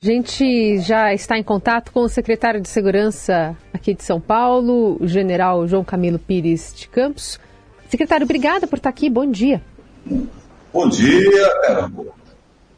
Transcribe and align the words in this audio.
A 0.00 0.06
gente 0.06 0.78
já 0.78 1.12
está 1.12 1.36
em 1.36 1.42
contato 1.42 1.90
com 1.90 2.02
o 2.02 2.08
secretário 2.08 2.60
de 2.60 2.68
Segurança 2.68 3.56
aqui 3.74 3.92
de 3.92 4.04
São 4.04 4.20
Paulo, 4.20 4.96
o 5.00 5.08
general 5.08 5.66
João 5.66 5.82
Camilo 5.82 6.20
Pires 6.20 6.72
de 6.72 6.88
Campos. 6.88 7.40
Secretário, 7.88 8.22
obrigada 8.22 8.68
por 8.68 8.76
estar 8.76 8.90
aqui. 8.90 9.10
Bom 9.10 9.28
dia. 9.28 9.60
Bom 10.72 10.88
dia, 10.88 11.52
caramba. 11.62 12.04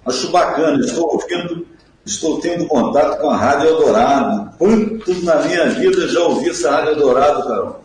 Acho 0.07 0.31
bacana, 0.33 0.83
estou 0.83 1.13
ouvindo, 1.13 1.67
estou 2.07 2.41
tendo 2.41 2.67
contato 2.67 3.21
com 3.21 3.29
a 3.29 3.37
Rádio 3.37 3.69
Eldorado. 3.69 4.57
Quanto 4.57 5.23
na 5.23 5.43
minha 5.43 5.67
vida 5.67 6.09
já 6.09 6.21
ouvi 6.21 6.49
essa 6.49 6.71
Rádio 6.71 6.93
Eldorado, 6.93 7.47
caramba. 7.47 7.81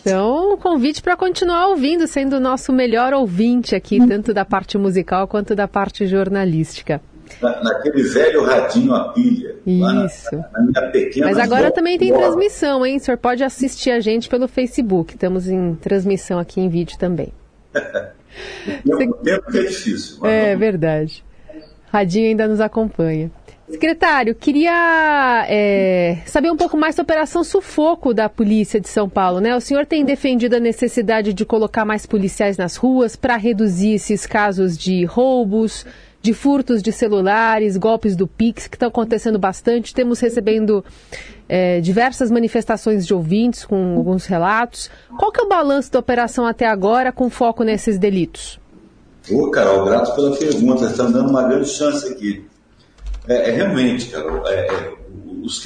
Então, 0.00 0.54
um 0.54 0.56
convite 0.56 1.02
para 1.02 1.14
continuar 1.14 1.68
ouvindo, 1.68 2.06
sendo 2.06 2.36
o 2.36 2.40
nosso 2.40 2.72
melhor 2.72 3.12
ouvinte 3.12 3.74
aqui, 3.74 3.98
tanto 4.08 4.32
da 4.32 4.46
parte 4.46 4.78
musical 4.78 5.28
quanto 5.28 5.54
da 5.54 5.68
parte 5.68 6.06
jornalística 6.06 7.02
na, 7.40 7.62
naquele 7.62 8.02
velho 8.02 8.44
radinho 8.44 8.94
a 8.94 9.12
pilha. 9.12 9.56
Isso. 9.66 10.34
Na, 10.36 10.50
na, 10.52 10.60
minha 10.60 10.90
pequena 10.90 11.26
Mas 11.26 11.38
agora 11.38 11.70
também 11.70 11.98
tem 11.98 12.10
bola. 12.10 12.22
transmissão, 12.22 12.84
hein? 12.84 12.96
O 12.96 13.00
senhor 13.00 13.18
pode 13.18 13.44
assistir 13.44 13.90
a 13.90 14.00
gente 14.00 14.28
pelo 14.28 14.48
Facebook. 14.48 15.14
Estamos 15.14 15.48
em 15.48 15.74
transmissão 15.76 16.38
aqui 16.38 16.60
em 16.60 16.68
vídeo 16.68 16.98
também. 16.98 17.32
o 18.86 19.14
tempo 19.14 19.50
que 19.50 19.58
é 19.58 19.62
difícil. 19.62 20.24
É 20.26 20.52
não... 20.52 20.58
verdade. 20.58 21.24
Radinho 21.90 22.28
ainda 22.28 22.46
nos 22.46 22.60
acompanha. 22.60 23.30
Secretário, 23.70 24.34
queria 24.34 25.44
é, 25.46 26.18
saber 26.24 26.50
um 26.50 26.56
pouco 26.56 26.74
mais 26.74 26.94
da 26.96 27.02
Operação 27.02 27.44
Sufoco 27.44 28.14
da 28.14 28.26
Polícia 28.26 28.80
de 28.80 28.88
São 28.88 29.10
Paulo. 29.10 29.40
Né? 29.40 29.54
O 29.54 29.60
senhor 29.60 29.84
tem 29.84 30.06
defendido 30.06 30.56
a 30.56 30.60
necessidade 30.60 31.34
de 31.34 31.44
colocar 31.44 31.84
mais 31.84 32.06
policiais 32.06 32.56
nas 32.56 32.76
ruas 32.76 33.14
para 33.14 33.36
reduzir 33.36 33.92
esses 33.92 34.26
casos 34.26 34.76
de 34.76 35.04
roubos, 35.04 35.84
de 36.20 36.34
furtos 36.34 36.82
de 36.82 36.92
celulares, 36.92 37.76
golpes 37.76 38.16
do 38.16 38.26
Pix, 38.26 38.66
que 38.66 38.76
estão 38.76 38.88
acontecendo 38.88 39.38
bastante. 39.38 39.94
Temos 39.94 40.20
recebendo 40.20 40.84
é, 41.48 41.80
diversas 41.80 42.30
manifestações 42.30 43.06
de 43.06 43.14
ouvintes 43.14 43.64
com 43.64 43.96
alguns 43.96 44.26
relatos. 44.26 44.90
Qual 45.18 45.30
que 45.30 45.40
é 45.40 45.44
o 45.44 45.48
balanço 45.48 45.92
da 45.92 45.98
operação 45.98 46.46
até 46.46 46.66
agora 46.66 47.12
com 47.12 47.30
foco 47.30 47.62
nesses 47.62 47.98
delitos? 47.98 48.58
Ô, 49.30 49.50
Carol, 49.50 49.84
grato 49.84 50.14
pela 50.14 50.36
pergunta. 50.36 50.86
Está 50.86 51.04
me 51.04 51.12
dando 51.12 51.30
uma 51.30 51.44
grande 51.44 51.68
chance 51.68 52.06
aqui. 52.08 52.44
É, 53.28 53.50
é 53.50 53.52
realmente, 53.52 54.10
Carol, 54.10 54.46
é, 54.46 54.66
é 54.66 54.94
os 55.42 55.60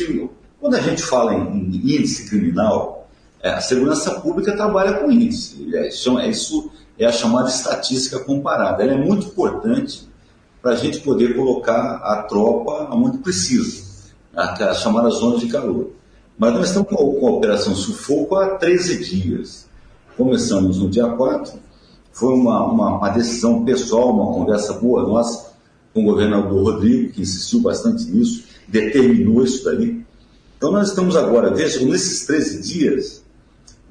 quando 0.60 0.74
a 0.76 0.80
gente 0.80 1.02
fala 1.02 1.34
em, 1.34 1.74
índice 1.74 2.28
criminal, 2.28 3.08
é, 3.42 3.50
a 3.50 3.60
segurança 3.60 4.20
pública 4.20 4.54
trabalha 4.54 4.94
com 4.94 5.10
índice. 5.10 5.68
É, 5.74 5.88
isso 5.88 6.70
é 6.96 7.04
a 7.04 7.10
chamada 7.10 7.48
estatística 7.48 8.20
comparada. 8.20 8.82
Ela 8.82 8.92
é 8.92 8.96
muito 8.96 9.26
importante 9.26 10.08
para 10.62 10.72
a 10.72 10.76
gente 10.76 11.00
poder 11.00 11.34
colocar 11.34 11.96
a 11.96 12.22
tropa 12.22 12.88
onde 12.94 13.18
precisa, 13.18 13.82
a 14.34 14.72
chamada 14.74 15.10
zona 15.10 15.38
de 15.38 15.48
calor. 15.48 15.90
Mas 16.38 16.54
nós 16.54 16.68
estamos 16.68 16.88
com 16.88 17.26
a 17.26 17.30
Operação 17.30 17.74
Sufoco 17.74 18.36
há 18.36 18.56
13 18.56 19.04
dias. 19.04 19.68
Começamos 20.16 20.78
no 20.78 20.88
dia 20.88 21.08
4, 21.08 21.52
foi 22.12 22.32
uma, 22.34 22.64
uma, 22.64 22.96
uma 22.98 23.08
decisão 23.08 23.64
pessoal, 23.64 24.14
uma 24.14 24.32
conversa 24.32 24.74
boa 24.74 25.02
nossa 25.02 25.52
com 25.92 26.02
o 26.02 26.04
governador 26.04 26.62
Rodrigo, 26.62 27.12
que 27.12 27.22
insistiu 27.22 27.60
bastante 27.60 28.04
nisso, 28.04 28.44
determinou 28.68 29.44
isso 29.44 29.64
daí. 29.64 30.02
Então 30.56 30.70
nós 30.70 30.88
estamos 30.88 31.16
agora, 31.16 31.52
vejam, 31.52 31.86
nesses 31.86 32.24
13 32.24 32.62
dias, 32.62 33.22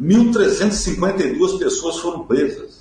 1.352 0.01 1.59
pessoas 1.59 1.97
foram 1.97 2.23
presas. 2.23 2.80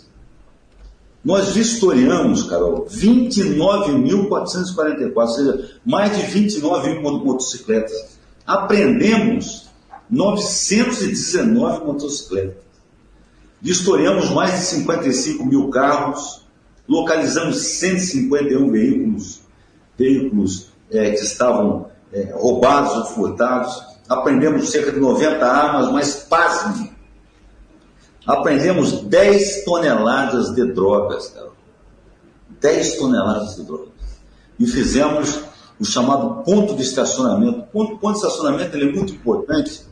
Nós 1.23 1.51
vistoriamos, 1.51 2.45
Carol, 2.45 2.87
29.444, 2.87 5.13
ou 5.15 5.29
seja, 5.29 5.71
mais 5.85 6.17
de 6.17 6.23
29 6.23 6.95
mil 6.95 7.03
motocicletas. 7.03 8.19
Apreendemos 8.47 9.69
919 10.09 11.85
motocicletas. 11.85 12.71
Vistoriamos 13.61 14.31
mais 14.31 14.53
de 14.53 14.61
55 14.67 15.45
mil 15.45 15.69
carros, 15.69 16.43
localizamos 16.89 17.59
151 17.59 18.71
veículos, 18.71 19.43
veículos 19.99 20.69
é, 20.91 21.11
que 21.11 21.23
estavam 21.23 21.91
é, 22.13 22.33
roubados 22.33 22.97
ou 22.97 23.05
furtados, 23.05 23.83
apreendemos 24.09 24.71
cerca 24.71 24.91
de 24.91 24.99
90 24.99 25.47
armas, 25.47 25.93
mas 25.93 26.15
pasme, 26.15 26.90
Aprendemos 28.27 29.03
10 29.03 29.65
toneladas 29.65 30.55
de 30.55 30.65
drogas, 30.73 31.29
cara. 31.29 31.51
10 32.61 32.97
toneladas 32.97 33.57
de 33.57 33.65
drogas. 33.65 33.89
E 34.59 34.67
fizemos 34.67 35.41
o 35.79 35.85
chamado 35.85 36.43
ponto 36.45 36.75
de 36.75 36.83
estacionamento. 36.83 37.61
O 37.61 37.63
ponto, 37.63 37.97
ponto 37.99 38.13
de 38.13 38.27
estacionamento 38.27 38.77
ele 38.77 38.91
é 38.91 38.93
muito 38.93 39.15
importante, 39.15 39.83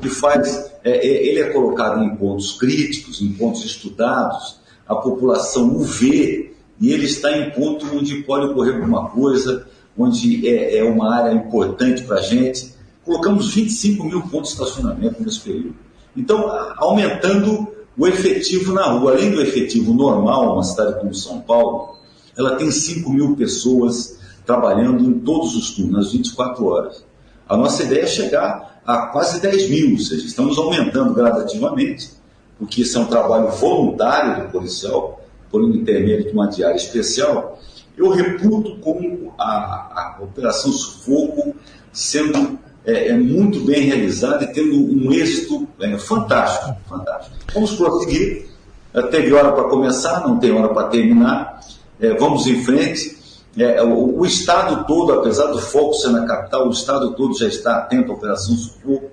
que 0.00 0.08
faz, 0.08 0.72
é, 0.82 0.92
é, 0.92 1.26
ele 1.28 1.40
é 1.40 1.50
colocado 1.50 2.02
em 2.02 2.16
pontos 2.16 2.52
críticos, 2.52 3.20
em 3.20 3.32
pontos 3.32 3.64
estudados, 3.64 4.60
a 4.88 4.94
população 4.94 5.76
o 5.76 5.80
vê, 5.80 6.54
e 6.80 6.92
ele 6.92 7.04
está 7.04 7.36
em 7.36 7.50
ponto 7.50 7.86
onde 7.94 8.22
pode 8.22 8.46
ocorrer 8.46 8.76
alguma 8.76 9.10
coisa, 9.10 9.66
onde 9.96 10.48
é, 10.48 10.78
é 10.78 10.84
uma 10.84 11.14
área 11.14 11.32
importante 11.32 12.02
para 12.04 12.16
a 12.16 12.22
gente. 12.22 12.74
Colocamos 13.04 13.52
25 13.52 14.04
mil 14.04 14.22
pontos 14.22 14.54
de 14.54 14.62
estacionamento 14.62 15.22
nesse 15.22 15.40
período. 15.40 15.74
Então, 16.16 16.50
aumentando 16.76 17.68
o 17.96 18.06
efetivo 18.06 18.72
na 18.72 18.84
rua. 18.86 19.12
Além 19.12 19.30
do 19.30 19.40
efetivo 19.42 19.92
normal, 19.92 20.54
uma 20.54 20.62
cidade 20.62 20.98
como 20.98 21.14
São 21.14 21.40
Paulo, 21.40 21.96
ela 22.36 22.56
tem 22.56 22.70
5 22.70 23.10
mil 23.10 23.36
pessoas 23.36 24.18
trabalhando 24.46 25.04
em 25.04 25.20
todos 25.20 25.54
os 25.54 25.72
turnos, 25.72 26.06
às 26.06 26.12
24 26.12 26.64
horas. 26.66 27.04
A 27.48 27.56
nossa 27.56 27.82
ideia 27.82 28.02
é 28.02 28.06
chegar 28.06 28.80
a 28.86 29.06
quase 29.08 29.40
10 29.40 29.68
mil, 29.70 29.92
ou 29.92 29.98
seja, 29.98 30.24
estamos 30.24 30.56
aumentando 30.56 31.12
gradativamente, 31.12 32.10
porque 32.58 32.82
isso 32.82 32.96
é 32.96 33.00
um 33.02 33.06
trabalho 33.06 33.50
voluntário 33.50 34.44
do 34.44 34.50
policial, 34.50 35.20
por 35.50 35.62
intermédio 35.64 36.26
de 36.26 36.32
uma 36.32 36.48
diária 36.48 36.76
especial. 36.76 37.58
Eu 37.96 38.10
reputo 38.10 38.78
como 38.78 39.34
a, 39.38 39.44
a 39.44 40.18
Operação 40.22 40.72
Sufoco 40.72 41.54
sendo 41.92 42.58
é, 42.84 43.08
é, 43.08 43.14
muito 43.14 43.60
bem 43.60 43.82
realizada 43.82 44.44
e 44.44 44.46
tendo 44.48 44.74
um 44.74 45.12
êxito 45.12 45.68
é, 45.80 45.98
fantástico, 45.98 46.76
fantástico. 46.88 47.36
Vamos 47.52 47.72
prosseguir. 47.74 48.46
É, 48.94 49.02
teve 49.02 49.32
hora 49.32 49.52
para 49.52 49.64
começar, 49.64 50.26
não 50.26 50.38
tem 50.38 50.50
hora 50.52 50.72
para 50.72 50.88
terminar. 50.88 51.60
É, 52.00 52.14
vamos 52.14 52.46
em 52.46 52.64
frente. 52.64 53.18
É, 53.56 53.82
o, 53.82 54.20
o, 54.20 54.24
Estado 54.24 54.86
todo, 54.86 55.12
apesar 55.12 55.46
do 55.48 55.58
foco 55.58 55.92
ser 55.94 56.08
na 56.10 56.24
capital, 56.24 56.68
o 56.68 56.70
Estado 56.70 57.12
todo 57.14 57.36
já 57.36 57.46
está 57.46 57.76
atento 57.76 58.12
à 58.12 58.14
Operação 58.14 58.56
Sufoco. 58.56 59.10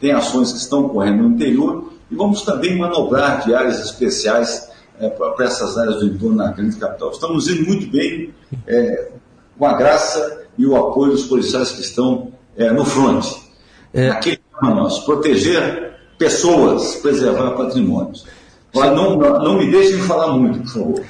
Tem 0.00 0.10
ações 0.10 0.52
que 0.52 0.58
estão 0.58 0.86
ocorrendo 0.86 1.22
no 1.22 1.34
interior 1.34 1.92
e 2.10 2.16
vamos 2.16 2.42
também 2.42 2.76
manobrar 2.76 3.44
de 3.44 3.54
áreas 3.54 3.78
especiais 3.80 4.70
para 5.36 5.44
essas 5.44 5.78
áreas 5.78 5.96
do 5.96 6.06
entorno 6.06 6.36
na 6.36 6.50
grande 6.50 6.76
capital. 6.76 7.10
Estamos 7.10 7.48
indo 7.48 7.66
muito 7.66 7.90
bem, 7.90 8.34
com 9.58 9.66
a 9.66 9.74
graça 9.74 10.44
e 10.58 10.66
o 10.66 10.76
apoio 10.76 11.12
dos 11.12 11.26
policiais 11.26 11.72
que 11.72 11.80
estão 11.80 12.33
é, 12.56 12.70
no 12.70 12.84
front. 12.84 13.26
É... 13.92 14.08
Aquele 14.08 14.40
nós, 14.62 15.00
proteger 15.00 15.92
pessoas, 16.18 16.96
preservar 16.96 17.50
patrimônios. 17.52 18.24
Não, 18.74 19.16
não 19.16 19.58
me 19.58 19.70
deixem 19.70 19.98
falar 19.98 20.36
muito, 20.36 20.60
por 20.60 20.68
favor. 20.68 21.04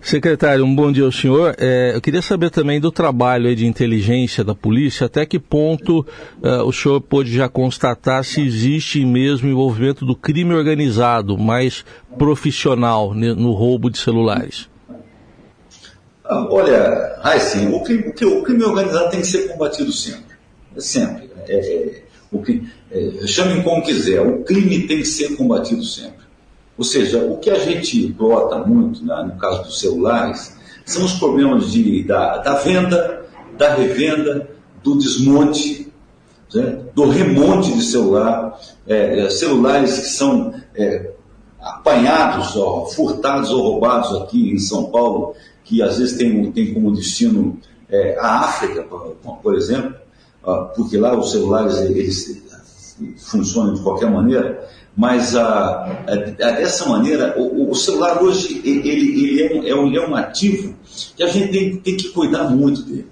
Secretário, 0.00 0.64
um 0.64 0.74
bom 0.74 0.92
dia 0.92 1.04
ao 1.04 1.12
senhor. 1.12 1.54
É, 1.58 1.92
eu 1.94 2.00
queria 2.00 2.22
saber 2.22 2.50
também 2.50 2.80
do 2.80 2.90
trabalho 2.90 3.54
de 3.54 3.66
inteligência 3.66 4.44
da 4.44 4.54
polícia, 4.54 5.06
até 5.06 5.26
que 5.26 5.38
ponto 5.38 6.06
é, 6.42 6.62
o 6.62 6.72
senhor 6.72 7.00
pôde 7.00 7.32
já 7.32 7.48
constatar 7.48 8.24
se 8.24 8.42
existe 8.42 9.04
mesmo 9.04 9.48
envolvimento 9.48 10.04
do 10.04 10.14
crime 10.14 10.54
organizado, 10.54 11.36
mais 11.38 11.84
profissional, 12.18 13.14
no 13.14 13.52
roubo 13.52 13.90
de 13.90 13.98
celulares. 13.98 14.68
Ah, 16.24 16.46
olha, 16.50 17.18
assim, 17.22 17.70
o 17.72 17.80
crime, 17.82 18.08
o 18.08 18.42
crime 18.42 18.64
organizado 18.64 19.10
tem 19.10 19.20
que 19.20 19.26
ser 19.26 19.48
combatido 19.48 19.92
sempre. 19.92 20.34
Sempre. 20.78 21.30
É, 21.46 21.54
é, 21.54 22.02
o 22.32 22.42
é, 22.90 23.26
chamem 23.26 23.62
como 23.62 23.82
quiser, 23.82 24.20
o 24.20 24.42
crime 24.42 24.86
tem 24.86 24.98
que 24.98 25.04
ser 25.04 25.36
combatido 25.36 25.84
sempre. 25.84 26.24
Ou 26.78 26.84
seja, 26.84 27.18
o 27.22 27.36
que 27.38 27.50
a 27.50 27.58
gente 27.58 28.08
brota 28.12 28.58
muito, 28.58 29.04
né, 29.04 29.22
no 29.22 29.38
caso 29.38 29.64
dos 29.64 29.78
celulares, 29.78 30.56
são 30.84 31.04
os 31.04 31.12
problemas 31.12 31.70
de, 31.70 32.02
da, 32.04 32.38
da 32.38 32.54
venda, 32.54 33.26
da 33.56 33.74
revenda, 33.74 34.48
do 34.82 34.96
desmonte, 34.96 35.92
né, 36.54 36.78
do 36.94 37.08
remonte 37.08 37.72
de 37.72 37.82
celular, 37.82 38.58
é, 38.86 39.20
é 39.20 39.30
celulares 39.30 39.98
que 39.98 40.06
são 40.06 40.54
é, 40.74 41.10
apanhados, 41.60 42.56
ó, 42.56 42.86
furtados 42.86 43.50
ou 43.50 43.62
roubados 43.62 44.22
aqui 44.22 44.50
em 44.50 44.58
São 44.58 44.86
Paulo 44.86 45.34
que 45.64 45.82
às 45.82 45.98
vezes 45.98 46.16
tem, 46.16 46.52
tem 46.52 46.72
como 46.72 46.92
destino 46.92 47.58
é, 47.88 48.16
a 48.18 48.40
África, 48.40 48.82
por, 48.82 49.54
exemplo, 49.54 49.94
porque 50.76 50.96
lá 50.96 51.18
os 51.18 51.32
celulares 51.32 51.78
eles 51.78 52.44
funcionam 53.18 53.74
de 53.74 53.82
qualquer 53.82 54.10
maneira, 54.10 54.68
mas 54.96 55.34
a, 55.34 56.04
a, 56.06 56.14
dessa 56.52 56.88
maneira, 56.88 57.34
o, 57.36 57.70
o, 57.70 57.74
celular 57.74 58.22
hoje 58.22 58.60
ele, 58.64 58.88
ele 58.88 59.42
é, 59.42 59.54
um, 59.54 59.66
é, 59.66 59.74
um, 59.74 59.96
é 59.96 60.08
um 60.08 60.14
ativo 60.14 60.74
que 61.16 61.22
a 61.22 61.28
gente 61.28 61.50
tem, 61.50 61.76
tem 61.78 61.96
que 61.96 62.10
cuidar 62.10 62.44
muito 62.44 62.82
dele. 62.82 63.08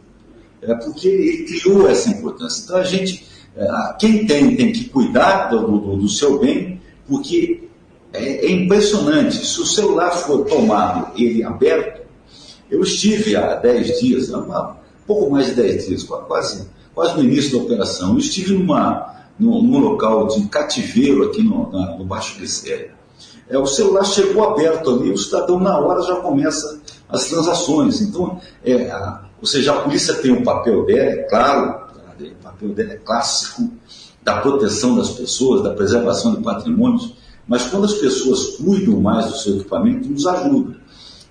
é, 0.62 0.74
porque 0.74 1.08
ele 1.08 1.44
criou 1.44 1.88
essa 1.88 2.08
importância. 2.08 2.62
Então 2.62 2.76
a 2.76 2.84
gente, 2.84 3.26
é, 3.56 3.66
quem 3.98 4.26
tem, 4.26 4.54
tem 4.54 4.72
que 4.72 4.84
cuidar 4.84 5.48
do, 5.48 5.78
do, 5.78 5.96
do 5.96 6.08
seu 6.08 6.38
bem, 6.38 6.80
porque 7.08 7.68
é, 8.12 8.46
é, 8.46 8.50
impressionante. 8.50 9.44
Se 9.44 9.60
o 9.60 9.66
celular 9.66 10.10
for 10.10 10.44
tomado 10.44 11.10
ele 11.20 11.42
aberto, 11.42 12.02
eu 12.72 12.82
estive 12.82 13.36
há 13.36 13.54
10 13.56 14.00
dias, 14.00 14.30
um 14.30 14.74
pouco 15.06 15.30
mais 15.30 15.48
de 15.48 15.54
10 15.54 15.86
dias, 15.88 16.02
quase, 16.02 16.66
quase 16.94 17.14
no 17.14 17.22
início 17.22 17.58
da 17.58 17.64
operação, 17.64 18.12
eu 18.12 18.18
estive 18.18 18.54
numa, 18.54 19.14
num, 19.38 19.62
num 19.62 19.78
local 19.78 20.26
de 20.28 20.48
cativeiro 20.48 21.24
aqui 21.24 21.42
no, 21.42 21.70
na, 21.70 21.98
no 21.98 22.04
Baixo 22.06 22.38
Glicério. 22.38 22.90
É, 23.46 23.58
o 23.58 23.66
celular 23.66 24.04
chegou 24.04 24.42
aberto 24.42 24.90
ali, 24.90 25.10
o 25.10 25.18
cidadão 25.18 25.60
na 25.60 25.78
hora 25.78 26.00
já 26.00 26.16
começa 26.16 26.80
as 27.10 27.26
transações. 27.26 28.00
Então, 28.00 28.40
é, 28.64 28.90
a, 28.90 29.26
ou 29.38 29.46
seja, 29.46 29.72
a 29.72 29.80
polícia 29.82 30.14
tem 30.14 30.32
um 30.32 30.42
papel 30.42 30.86
dela, 30.86 31.10
é 31.10 31.16
claro, 31.24 31.82
o 32.18 32.42
papel 32.42 32.70
dela 32.70 32.92
é 32.92 32.96
clássico, 32.96 33.70
da 34.22 34.38
proteção 34.38 34.96
das 34.96 35.10
pessoas, 35.10 35.62
da 35.62 35.74
preservação 35.74 36.34
de 36.36 36.42
patrimônios, 36.42 37.12
mas 37.46 37.64
quando 37.66 37.84
as 37.84 37.94
pessoas 37.94 38.56
cuidam 38.56 38.98
mais 38.98 39.26
do 39.26 39.36
seu 39.36 39.56
equipamento, 39.56 40.08
nos 40.08 40.26
ajuda. 40.26 40.80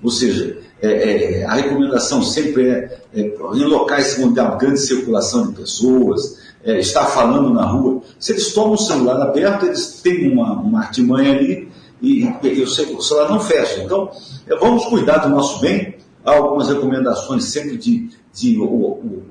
Ou 0.04 0.10
seja, 0.10 0.58
é, 0.82 1.42
é, 1.42 1.46
a 1.46 1.54
recomendação 1.54 2.24
sempre 2.24 2.70
é, 2.70 3.00
é, 3.14 3.22
em 3.22 3.64
locais 3.66 4.18
onde 4.20 4.40
há 4.40 4.56
grande 4.56 4.80
circulação 4.80 5.48
de 5.48 5.54
pessoas, 5.54 6.40
é, 6.64 6.80
estar 6.80 7.06
falando 7.06 7.54
na 7.54 7.66
rua. 7.66 8.02
Se 8.20 8.32
eles 8.32 8.54
tomam 8.54 8.74
o 8.74 8.78
celular 8.78 9.22
aberto, 9.22 9.66
eles 9.66 10.02
têm 10.02 10.32
uma, 10.32 10.54
uma 10.54 10.80
artimanha 10.80 11.32
ali 11.32 11.70
e, 12.02 12.24
e, 12.24 12.62
o 12.62 12.68
celular 12.68 13.30
não 13.30 13.40
fecha. 13.40 13.84
Então, 13.84 14.10
é, 14.48 14.56
vamos 14.56 14.86
cuidar 14.86 15.20
do 15.20 15.30
nosso 15.30 15.60
bem. 15.60 15.96
Há 16.26 16.32
algumas 16.32 16.68
recomendações 16.68 17.46
sempre 17.46 17.78
de, 17.78 18.10
de 18.34 18.60
o, 18.60 18.64
o, 18.64 19.24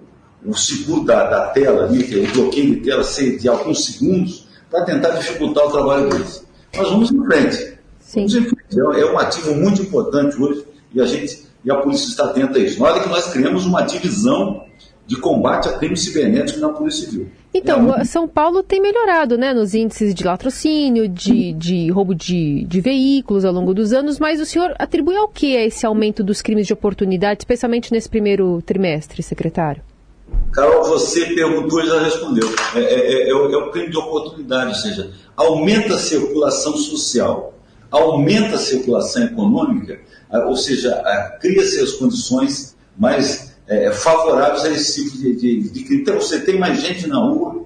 o 0.45 0.55
seguro 0.57 1.05
da, 1.05 1.29
da 1.29 1.47
tela, 1.49 1.85
ali, 1.85 2.25
o 2.25 2.33
bloqueio 2.33 2.77
de 2.77 2.81
tela 2.83 3.03
ser 3.03 3.39
de 3.39 3.49
alguns 3.49 3.85
segundos, 3.85 4.49
para 4.71 4.85
tentar 4.85 5.11
dificultar 5.11 5.67
o 5.67 5.71
trabalho 5.71 6.09
deles. 6.11 6.45
Mas 6.77 6.89
vamos 6.89 7.11
em 7.11 7.25
frente. 7.25 7.79
Sim. 8.01 8.21
Vamos 8.21 8.35
em 8.35 8.43
frente. 8.43 8.60
É, 8.73 9.01
é 9.01 9.13
um 9.13 9.19
ativo 9.19 9.55
muito 9.55 9.83
importante 9.83 10.41
hoje 10.41 10.65
e 10.95 11.01
a 11.01 11.07
gente 11.07 11.51
e 11.65 11.71
a 11.71 11.77
polícia 11.77 12.07
está 12.09 12.25
atenta 12.25 12.59
a 12.59 12.63
isso. 12.63 12.81
Na 12.81 12.89
hora 12.89 13.01
que 13.01 13.09
nós 13.09 13.31
criamos 13.33 13.67
uma 13.67 13.83
divisão 13.83 14.65
de 15.07 15.17
combate 15.17 15.69
a 15.69 15.73
crime 15.73 15.97
cibernético 15.97 16.61
na 16.61 16.69
Polícia 16.69 17.11
Civil. 17.11 17.29
Então, 17.53 17.97
é 17.97 18.05
São 18.05 18.29
Paulo 18.29 18.63
tem 18.63 18.81
melhorado 18.81 19.37
né, 19.37 19.53
nos 19.53 19.75
índices 19.75 20.15
de 20.15 20.23
latrocínio, 20.23 21.09
de, 21.09 21.53
de 21.53 21.91
roubo 21.91 22.15
de, 22.15 22.65
de, 22.65 22.81
veículos 22.81 23.45
ao 23.45 23.53
longo 23.53 23.75
dos 23.75 23.93
anos, 23.93 24.21
mas 24.21 24.41
o 24.41 24.47
senhor 24.47 24.73
atribui 24.79 25.17
ao 25.17 25.27
que 25.27 25.55
esse 25.57 25.85
aumento 25.85 26.23
dos 26.23 26.41
crimes 26.41 26.65
de 26.69 26.73
oportunidade, 26.73 27.41
especialmente 27.41 27.91
nesse 27.91 28.09
primeiro 28.09 28.63
trimestre, 28.63 29.21
secretário? 29.21 29.83
Carol, 30.53 30.85
você 30.85 31.27
perguntou 31.27 31.83
e 31.83 31.87
já 31.87 32.01
respondeu. 32.01 32.49
É, 32.77 32.81
é, 32.81 33.31
é, 33.31 33.35
o, 33.35 33.53
é 33.53 33.57
o 33.57 33.71
crime 33.73 33.91
de 33.91 33.99
oportunidade, 33.99 34.69
ou 34.69 34.75
seja, 34.77 35.11
aumenta 35.37 35.95
a 35.95 35.99
circulação 35.99 36.77
social, 36.77 37.53
aumenta 37.91 38.57
a 38.57 38.59
circulação 38.59 39.25
econômica, 39.25 40.01
ou 40.47 40.57
seja, 40.57 41.03
cria-se 41.41 41.81
as 41.81 41.93
condições 41.93 42.77
mais 42.97 43.51
é, 43.67 43.93
favoráveis 43.93 44.65
a 44.65 44.71
esse 44.71 45.05
tipo 45.05 45.17
de, 45.17 45.35
de, 45.37 45.71
de. 45.71 45.95
Então 45.95 46.17
você 46.17 46.41
tem 46.41 46.59
mais 46.59 46.81
gente 46.81 47.07
na 47.07 47.19
rua, 47.19 47.65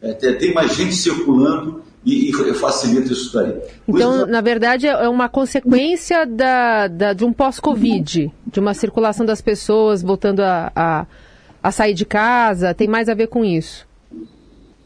é, 0.00 0.12
tem 0.12 0.52
mais 0.54 0.74
gente 0.74 0.94
circulando 0.94 1.82
e, 2.04 2.32
facilita 2.54 3.12
isso 3.12 3.34
daí. 3.34 3.60
Então, 3.86 4.26
na 4.26 4.40
verdade, 4.40 4.86
é 4.86 5.08
uma 5.08 5.28
consequência 5.28 6.24
da, 6.24 6.86
da 6.86 7.12
de 7.12 7.24
um 7.24 7.32
pós-Covid, 7.32 8.32
de 8.46 8.60
uma 8.60 8.72
circulação 8.74 9.26
das 9.26 9.40
pessoas 9.40 10.02
voltando 10.02 10.40
a, 10.40 10.70
a, 10.74 11.06
a, 11.62 11.72
sair 11.72 11.94
de 11.94 12.04
casa, 12.04 12.72
tem 12.72 12.86
mais 12.86 13.08
a 13.08 13.14
ver 13.14 13.26
com 13.26 13.44
isso. 13.44 13.86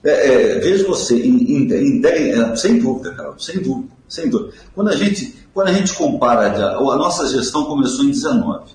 É, 0.02 0.54
é, 0.56 0.58
veja 0.60 0.86
você, 0.86 1.14
em, 1.14 1.66
em, 1.66 1.72
em, 1.72 2.02
é, 2.06 2.56
sem 2.56 2.78
dúvida, 2.78 3.12
Carol, 3.12 3.38
sem 3.38 3.60
dúvida, 3.60 3.92
sem 4.10 4.28
dúvida. 4.28 4.52
Quando 4.74 4.88
a 4.88 4.96
gente, 4.96 5.34
quando 5.54 5.68
a 5.68 5.72
gente 5.72 5.94
compara, 5.94 6.76
a, 6.76 6.96
nossa 6.96 7.26
gestão 7.28 7.64
começou 7.64 8.04
em 8.04 8.10
19. 8.10 8.72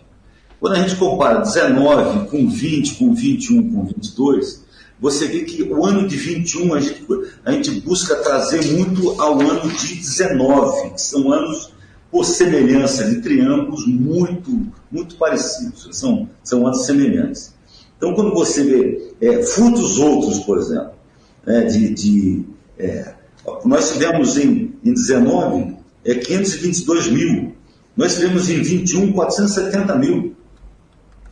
Quando 0.59 0.73
a 0.73 0.79
gente 0.79 0.95
compara 0.95 1.41
19 1.41 2.27
com 2.29 2.49
20, 2.49 2.95
com 2.95 3.13
21, 3.13 3.71
com 3.71 3.85
22, 3.85 4.65
você 4.99 5.27
vê 5.27 5.41
que 5.41 5.61
o 5.63 5.85
ano 5.85 6.07
de 6.07 6.15
21 6.15 6.73
a 6.73 6.79
gente, 6.79 7.05
a 7.43 7.51
gente 7.51 7.71
busca 7.81 8.15
trazer 8.15 8.65
muito 8.71 9.21
ao 9.21 9.39
ano 9.39 9.69
de 9.69 9.95
19, 9.95 10.91
que 10.91 11.01
são 11.01 11.31
anos 11.31 11.73
por 12.09 12.23
semelhança 12.23 13.03
de 13.03 13.21
triângulos 13.21 13.85
muito, 13.85 14.67
muito 14.89 15.15
parecidos, 15.15 15.89
são, 15.91 16.29
são 16.41 16.65
anos 16.65 16.85
semelhantes. 16.85 17.53
Então, 17.97 18.13
quando 18.13 18.33
você 18.33 18.63
vê 18.63 19.13
é, 19.19 19.43
frutos 19.43 19.99
outros, 19.99 20.39
por 20.39 20.57
exemplo, 20.57 20.91
né, 21.45 21.63
de, 21.65 21.93
de 21.93 22.45
é, 22.79 23.13
nós 23.63 23.91
tivemos 23.91 24.37
em, 24.37 24.73
em 24.85 24.93
19 24.93 25.75
é, 26.05 26.13
522 26.13 27.07
mil, 27.09 27.55
nós 27.97 28.15
tivemos 28.15 28.49
em 28.49 28.61
21 28.61 29.11
470 29.13 29.95
mil, 29.95 30.35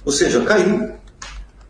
ou 0.03 0.11
seja, 0.11 0.41
caiu. 0.41 0.91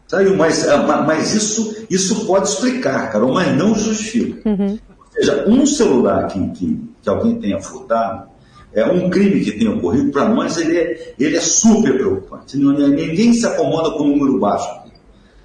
Caiu, 0.10 0.38
mas, 0.38 0.66
é, 0.66 0.78
mas 0.78 1.34
isso, 1.34 1.86
isso 1.90 2.26
pode 2.26 2.48
explicar, 2.48 3.12
Carol, 3.12 3.34
mas 3.34 3.56
não 3.58 3.76
justifica. 3.76 4.48
Uhum. 4.48 4.80
Ou 5.00 5.12
seja, 5.12 5.46
um 5.48 5.66
celular 5.66 6.28
que, 6.28 6.50
que, 6.52 6.80
que 7.02 7.10
alguém 7.10 7.40
tenha 7.40 7.60
furtado, 7.60 8.30
é 8.74 8.86
um 8.86 9.10
crime 9.10 9.44
que 9.44 9.52
tenha 9.52 9.72
ocorrido, 9.72 10.12
para 10.12 10.28
nós 10.30 10.58
ele 10.58 10.78
é, 10.78 11.14
ele 11.20 11.36
é 11.36 11.42
super 11.42 11.96
preocupante. 11.96 12.58
Ninguém 12.58 13.34
se 13.34 13.46
acomoda 13.46 13.92
com 13.92 14.04
um 14.04 14.18
número 14.18 14.40
baixo. 14.40 14.68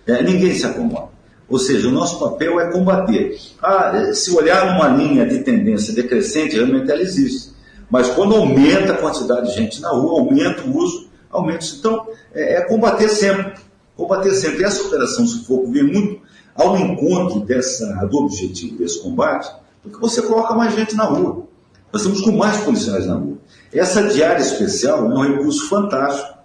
É, 0.07 0.23
ninguém 0.23 0.55
se 0.55 0.65
acomoda. 0.65 1.08
Ou 1.49 1.59
seja, 1.59 1.89
o 1.89 1.91
nosso 1.91 2.19
papel 2.19 2.61
é 2.61 2.71
combater. 2.71 3.39
Ah, 3.63 4.13
se 4.13 4.31
olhar 4.37 4.73
numa 4.73 4.89
linha 4.89 5.27
de 5.27 5.39
tendência 5.39 5.95
decrescente, 5.95 6.57
realmente 6.57 6.91
ela 6.91 7.01
existe. 7.01 7.53
Mas 7.91 8.09
quando 8.09 8.35
aumenta 8.35 8.93
a 8.93 8.97
quantidade 8.99 9.49
de 9.49 9.55
gente 9.55 9.81
na 9.81 9.89
rua, 9.89 10.21
aumenta 10.21 10.63
o 10.63 10.77
uso, 10.77 11.09
aumenta 11.31 11.65
isso. 11.65 11.77
Então, 11.79 12.07
é, 12.35 12.57
é 12.57 12.61
combater 12.63 13.09
sempre. 13.09 13.55
Combater 13.97 14.33
sempre. 14.33 14.61
E 14.61 14.65
essa 14.65 14.83
operação 14.83 15.27
sufoco 15.27 15.71
vem 15.73 15.85
muito 15.85 16.21
ao 16.55 16.77
encontro 16.77 17.41
dessa, 17.41 17.87
do 18.07 18.19
objetivo 18.19 18.77
desse 18.77 19.01
combate, 19.01 19.49
porque 19.83 19.99
você 19.99 20.21
coloca 20.21 20.55
mais 20.55 20.75
gente 20.75 20.95
na 20.95 21.05
rua. 21.05 21.47
Nós 21.93 22.03
estamos 22.03 22.21
com 22.21 22.33
mais 22.33 22.59
policiais 22.59 23.07
na 23.07 23.15
rua. 23.15 23.39
Essa 23.73 24.03
diária 24.09 24.43
especial 24.43 24.99
é 24.99 25.09
um 25.09 25.23
recurso 25.23 25.69
fantástico, 25.69 26.37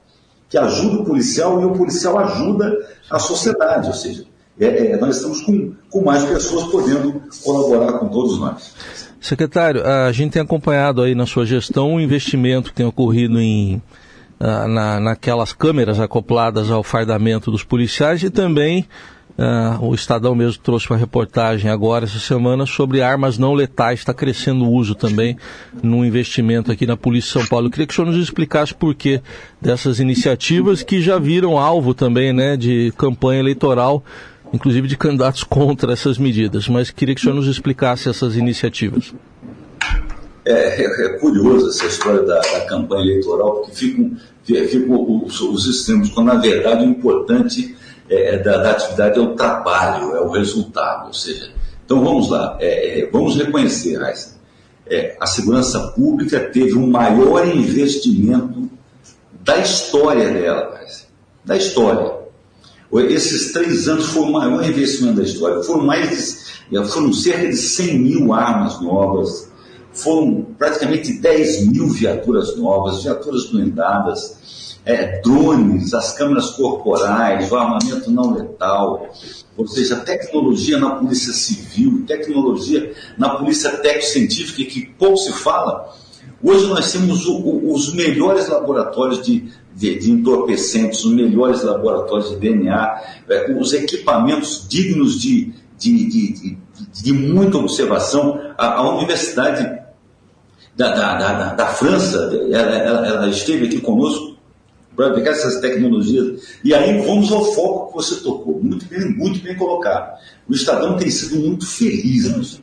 que 0.47 0.57
ajuda 0.57 1.01
o 1.01 1.05
policial 1.05 1.61
e 1.61 1.65
o 1.65 1.73
policial 1.73 2.17
ajuda 2.19 2.88
a 3.09 3.19
sociedade. 3.19 3.88
Ou 3.88 3.94
seja, 3.94 4.25
é, 4.59 4.91
é, 4.91 4.97
nós 4.97 5.17
estamos 5.17 5.41
com, 5.41 5.74
com 5.89 6.03
mais 6.03 6.24
pessoas 6.24 6.65
podendo 6.65 7.22
colaborar 7.43 7.93
com 7.93 8.07
todos 8.10 8.39
nós. 8.39 8.75
Secretário, 9.19 9.86
a 9.86 10.12
gente 10.12 10.33
tem 10.33 10.41
acompanhado 10.41 11.01
aí 11.01 11.15
na 11.15 11.25
sua 11.25 11.45
gestão 11.45 11.95
o 11.95 12.01
investimento 12.01 12.69
que 12.69 12.75
tem 12.75 12.86
ocorrido 12.86 13.39
em, 13.39 13.81
uh, 14.39 14.67
na, 14.67 15.00
naquelas 15.00 15.53
câmeras 15.53 16.00
acopladas 16.00 16.69
ao 16.69 16.83
fardamento 16.83 17.50
dos 17.50 17.63
policiais 17.63 18.22
e 18.22 18.29
também 18.29 18.86
uh, 19.38 19.83
o 19.83 19.95
Estadão 19.95 20.36
mesmo 20.36 20.62
trouxe 20.62 20.89
uma 20.89 20.98
reportagem 20.98 21.72
agora 21.72 22.03
essa 22.03 22.19
semana 22.19 22.65
sobre 22.65 23.01
armas 23.01 23.38
não 23.38 23.53
letais, 23.53 24.00
está 24.00 24.13
crescendo 24.13 24.65
o 24.65 24.72
uso 24.72 24.93
também 24.93 25.38
no 25.81 26.05
investimento 26.05 26.69
aqui 26.69 26.86
na 26.86 26.98
Polícia 26.98 27.27
de 27.27 27.39
São 27.39 27.48
Paulo. 27.48 27.67
Eu 27.67 27.72
queria 27.72 27.88
que 27.88 27.93
o 27.93 27.95
senhor 27.95 28.07
nos 28.07 28.22
explicasse 28.22 28.74
por 28.74 28.93
que 28.93 29.22
dessas 29.62 30.00
iniciativas 30.00 30.83
que 30.83 31.01
já 31.01 31.17
viram 31.17 31.57
alvo 31.57 31.93
também 31.93 32.33
né, 32.33 32.57
de 32.57 32.93
campanha 32.98 33.39
eleitoral 33.39 34.03
inclusive 34.53 34.88
de 34.88 34.95
candidatos 34.95 35.43
contra 35.43 35.91
essas 35.91 36.19
medidas, 36.19 36.69
mas 36.69 36.91
queria 36.91 37.15
que 37.15 37.22
o 37.22 37.24
senhor 37.24 37.36
nos 37.36 37.48
explicasse 37.48 38.07
essas 38.07 38.36
iniciativas. 38.36 39.13
É, 40.45 40.83
é, 40.83 41.05
é 41.05 41.10
curioso 41.19 41.69
essa 41.69 41.86
história 41.86 42.22
da, 42.22 42.39
da, 42.39 42.65
campanha 42.65 43.03
eleitoral, 43.03 43.55
porque 43.55 43.72
ficam, 43.72 44.12
ficam 44.43 45.24
os, 45.25 45.41
os, 45.41 45.65
extremos, 45.67 46.10
quando 46.10 46.27
na 46.27 46.36
verdade 46.36 46.86
o 46.86 46.89
importante 46.89 47.75
é, 48.10 48.36
é, 48.36 48.38
da, 48.38 48.57
da, 48.57 48.72
atividade 48.72 49.17
é 49.17 49.22
o 49.22 49.36
trabalho, 49.36 50.15
é 50.15 50.22
o 50.22 50.29
resultado. 50.29 51.07
Ou 51.07 51.13
seja, 51.13 51.50
então 51.86 52.03
vamos 52.03 52.29
lá, 52.29 52.57
é, 52.60 53.00
é 53.01 53.10
vamos 53.10 53.38
reconhecer, 53.38 53.98
Raíssa, 53.98 54.38
a 55.19 55.25
segurança 55.25 55.79
pública 55.95 56.39
teve 56.39 56.74
o 56.74 56.86
maior 56.86 57.48
investimento 57.48 58.69
da 59.41 59.57
história 59.57 60.29
dela, 60.29 60.75
Raíssa, 60.75 61.05
da 61.43 61.55
história. 61.55 62.23
Esses 63.01 63.51
três 63.51 63.88
anos 63.88 64.07
foram 64.07 64.29
o 64.29 64.33
maior 64.33 64.63
investimento 64.63 65.17
da 65.17 65.23
história. 65.23 65.63
Foram 65.63 65.85
mais 65.85 66.63
de, 66.69 66.85
foram 66.85 67.12
cerca 67.12 67.47
de 67.47 67.55
100 67.55 68.00
mil 68.00 68.33
armas 68.33 68.79
novas, 68.81 69.51
foram 69.91 70.47
praticamente 70.57 71.13
10 71.13 71.67
mil 71.67 71.88
viaturas 71.89 72.57
novas, 72.57 73.03
viaturas 73.03 73.45
blindadas, 73.45 74.77
é, 74.85 75.21
drones, 75.21 75.93
as 75.93 76.13
câmeras 76.13 76.51
corporais, 76.51 77.51
o 77.51 77.55
armamento 77.55 78.12
não 78.12 78.33
letal, 78.33 79.09
ou 79.55 79.67
seja, 79.67 79.97
tecnologia 79.97 80.77
na 80.77 80.95
polícia 80.95 81.31
civil, 81.31 82.03
tecnologia 82.05 82.93
na 83.17 83.29
polícia 83.29 83.71
técnico-científica, 83.77 84.69
que 84.69 84.85
pouco 84.97 85.17
se 85.17 85.31
fala. 85.31 85.93
Hoje 86.43 86.67
nós 86.67 86.91
temos 86.91 87.25
o, 87.25 87.38
o, 87.38 87.73
os 87.73 87.93
melhores 87.93 88.50
laboratórios 88.50 89.21
de, 89.21 89.50
de, 89.73 89.97
de, 89.97 90.12
entorpecentes, 90.12 91.05
os 91.05 91.13
melhores 91.13 91.63
laboratórios 91.63 92.31
de 92.31 92.35
DNA, 92.35 93.01
é, 93.29 93.57
os 93.57 93.71
equipamentos 93.71 94.67
dignos 94.67 95.21
de, 95.21 95.53
de, 95.79 96.57
de 96.91 97.13
muita 97.13 97.57
observação. 97.57 98.38
A, 98.57 98.79
a 98.79 98.97
Universidade 98.97 99.63
da, 100.75 100.93
da, 100.93 101.17
da, 101.17 101.53
da 101.53 101.67
França, 101.67 102.17
ela, 102.51 102.75
ela, 102.75 103.07
ela, 103.07 103.29
esteve 103.29 103.67
aqui 103.67 103.79
conosco 103.79 104.35
para 104.97 105.13
pegar 105.13 105.31
essas 105.31 105.62
tecnologias. 105.62 106.59
E 106.62 106.73
aí 106.73 107.01
vamos 107.05 107.31
ao 107.31 107.45
foco 107.53 107.88
que 107.88 107.93
você 107.93 108.21
tocou, 108.21 108.62
muito 108.62 108.85
bem, 108.85 109.15
muito 109.15 109.39
bem 109.39 109.55
colocado. 109.55 110.19
O 110.50 110.53
Estadão 110.53 110.97
tem 110.97 111.09
sido 111.09 111.39
muito 111.39 111.65
feliz 111.65 112.35
nisso 112.35 112.62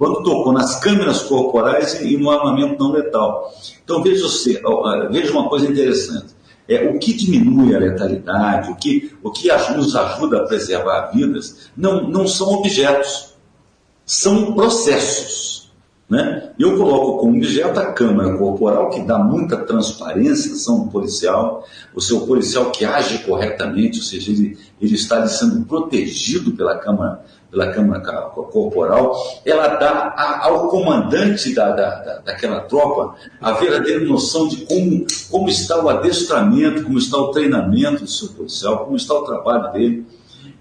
quando 0.00 0.22
tocou 0.22 0.50
nas 0.50 0.80
câmeras 0.80 1.20
corporais 1.24 2.00
e 2.00 2.16
no 2.16 2.30
armamento 2.30 2.82
não 2.82 2.90
letal. 2.90 3.52
Então 3.84 4.02
veja, 4.02 4.22
você, 4.22 4.58
veja 5.10 5.30
uma 5.30 5.46
coisa 5.46 5.70
interessante. 5.70 6.28
É, 6.66 6.88
o 6.88 6.98
que 6.98 7.12
diminui 7.12 7.76
a 7.76 7.78
letalidade, 7.78 8.70
o 8.70 8.76
que, 8.76 9.12
o 9.22 9.30
que 9.30 9.48
nos 9.76 9.94
ajuda 9.94 10.38
a 10.38 10.46
preservar 10.46 11.10
vidas, 11.12 11.70
não, 11.76 12.08
não 12.08 12.26
são 12.26 12.48
objetos, 12.48 13.34
são 14.06 14.54
processos. 14.54 15.70
Né? 16.08 16.50
Eu 16.58 16.78
coloco 16.78 17.18
como 17.18 17.36
objeto 17.36 17.78
a 17.78 17.92
câmara 17.92 18.38
corporal, 18.38 18.88
que 18.88 19.02
dá 19.02 19.18
muita 19.18 19.58
transparência, 19.58 20.54
ação 20.54 20.84
do 20.84 20.90
policial, 20.90 21.66
o 21.94 22.00
seu 22.00 22.22
policial 22.22 22.70
que 22.70 22.86
age 22.86 23.18
corretamente, 23.18 23.98
ou 23.98 24.04
seja, 24.04 24.32
ele, 24.32 24.56
ele 24.80 24.94
está 24.94 25.26
sendo 25.26 25.66
protegido 25.66 26.52
pela 26.52 26.78
câmara 26.78 27.22
pela 27.50 27.72
Câmara 27.72 28.00
Corporal, 28.00 29.16
ela 29.44 29.68
dá 29.68 30.40
ao 30.42 30.68
comandante 30.68 31.52
da, 31.52 31.72
da, 31.72 32.18
daquela 32.24 32.60
tropa 32.60 33.16
a 33.40 33.52
verdadeira 33.52 34.04
noção 34.04 34.46
de 34.46 34.58
como, 34.58 35.04
como 35.30 35.48
está 35.48 35.82
o 35.82 35.88
adestramento, 35.88 36.84
como 36.84 36.98
está 36.98 37.18
o 37.18 37.32
treinamento 37.32 38.04
do 38.04 38.10
seu 38.10 38.28
policial, 38.28 38.84
como 38.84 38.96
está 38.96 39.14
o 39.14 39.24
trabalho 39.24 39.72
dele. 39.72 40.06